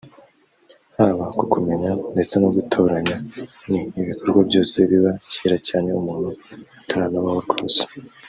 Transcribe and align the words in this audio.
haba 0.95 1.25
kukumenya 1.37 1.91
ndetse 2.13 2.33
no 2.37 2.47
kugutoranya 2.49 3.15
ni 3.69 3.81
ibikorwa 4.01 4.39
byose 4.49 4.75
biba 4.89 5.11
kera 5.33 5.57
cyane 5.67 5.87
umuntu 5.99 6.29
ataranabaho 6.81 7.39
rwose 7.47 7.81